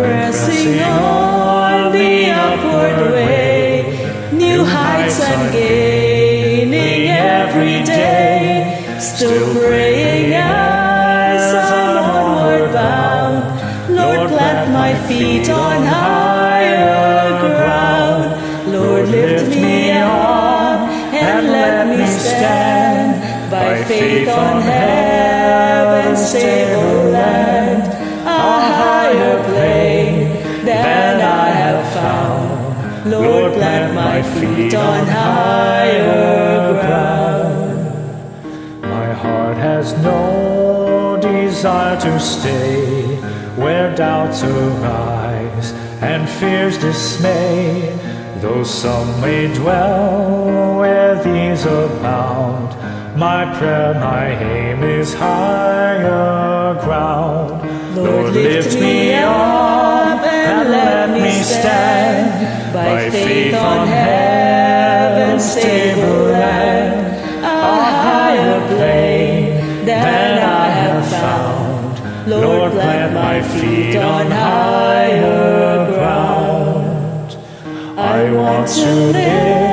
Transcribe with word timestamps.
Pressing 0.00 0.78
on 0.80 1.90
the 1.90 2.30
upward 2.30 3.12
way, 3.12 4.30
new 4.32 4.64
heights 4.64 5.20
I'm 5.20 5.50
gaining 5.50 7.08
every 7.10 7.82
day. 7.82 8.96
Still 9.00 9.54
praying 9.58 10.34
as 10.34 11.52
I'm 11.52 11.96
onward 11.98 12.72
bound. 12.72 13.96
Lord, 13.96 14.28
plant 14.28 14.70
my 14.72 14.94
feet 15.08 15.50
on 15.50 15.82
higher 15.82 17.40
ground. 17.40 18.72
Lord, 18.72 19.08
lift 19.08 19.48
me 19.48 19.90
up 19.90 20.88
and 21.12 21.48
let 21.48 21.88
me 21.88 22.06
stand 22.06 23.50
by 23.50 23.82
faith 23.82 24.28
on 24.28 24.62
heaven's 24.62 26.28
stable 26.28 26.67
my 34.18 34.40
feet 34.40 34.74
on 34.74 35.06
higher 35.06 36.72
ground. 36.82 37.84
My 38.82 39.12
heart 39.12 39.56
has 39.56 39.96
no 40.02 41.18
desire 41.22 42.00
to 42.00 42.18
stay 42.18 43.14
where 43.62 43.94
doubts 43.94 44.42
arise 44.42 45.72
and 46.02 46.28
fears 46.28 46.78
dismay. 46.78 47.96
Though 48.40 48.64
some 48.64 49.20
may 49.20 49.54
dwell 49.54 50.78
where 50.78 51.14
these 51.22 51.64
abound, 51.64 52.70
my 53.16 53.56
prayer, 53.56 53.94
my 53.94 54.26
aim 54.30 54.82
is 54.82 55.14
higher 55.14 56.74
ground. 56.84 57.96
Lord, 57.96 58.32
lift 58.34 58.74
me 58.74 59.14
up 59.14 59.47
me 61.28 61.42
stand 61.42 62.72
by 62.72 63.10
faith 63.10 63.54
on 63.54 63.86
heaven's 63.86 65.44
stable 65.44 66.22
land, 66.32 67.44
a 67.44 67.84
higher 68.06 68.60
plane 68.68 69.84
than 69.84 70.38
I 70.38 70.68
have 70.80 71.06
found. 71.08 72.28
Lord, 72.28 72.72
plant 72.72 73.12
my 73.14 73.42
feet 73.42 73.96
on 73.96 74.30
higher 74.30 75.92
ground. 75.92 77.36
I 77.98 78.32
want 78.32 78.68
to 78.68 78.90
live 79.12 79.67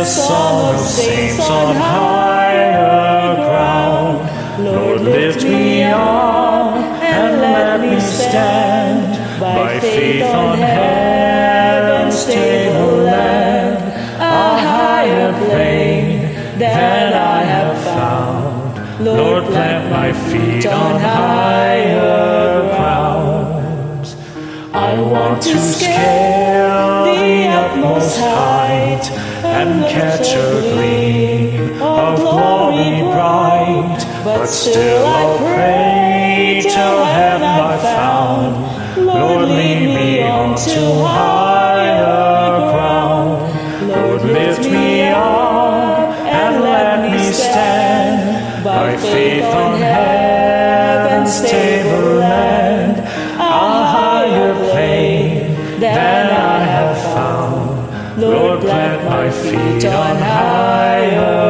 the 0.00 0.06
song 0.06 0.74
of 0.74 0.80
saints 0.80 1.38
on 1.40 1.76
higher 1.76 3.34
ground. 3.36 4.64
Lord, 4.64 5.02
lift 5.02 5.44
me 5.44 5.82
up 5.82 6.74
and 7.02 7.40
let 7.42 7.80
me 7.82 8.00
stand 8.00 9.38
by 9.38 9.78
faith 9.78 10.24
on 10.24 10.56
heaven's 10.56 12.14
stable 12.18 12.96
land, 13.12 13.76
a 14.22 14.58
higher 14.70 15.32
plane 15.44 16.32
than 16.58 17.12
I 17.12 17.42
have 17.42 17.76
found. 17.84 19.04
Lord, 19.04 19.44
plant 19.44 19.90
my 19.90 20.14
feet 20.30 20.64
on 20.64 20.98
higher 20.98 22.62
ground. 22.70 24.06
I 24.72 24.98
want 24.98 25.42
to 25.42 25.58
scale 25.58 27.04
the 27.04 27.48
utmost 27.48 28.18
height 28.90 29.10
and 29.44 29.84
catch 29.84 30.34
a 30.34 30.60
gleam 30.60 31.82
of 31.82 32.16
glory 32.18 33.00
bright. 33.12 34.04
But 34.24 34.46
still 34.46 35.06
I 35.06 35.36
pray 35.38 36.60
till 36.62 37.04
heaven 37.04 37.42
I 37.42 37.78
found. 37.78 39.06
Lord, 39.06 39.48
lead 39.48 39.94
me 39.94 40.22
on 40.22 40.56
to 40.56 41.04
higher 41.04 42.72
ground. 42.72 43.88
Lord, 43.88 44.22
lift 44.22 44.64
me 44.70 45.08
up 45.08 46.10
and 46.26 46.62
let 46.62 47.10
me 47.10 47.32
stand 47.32 48.64
by 48.64 48.96
faith 48.96 49.44
on 49.44 49.78
heaven's 49.78 51.34
stable 51.34 51.69
on 59.86 60.16
higher. 60.18 61.49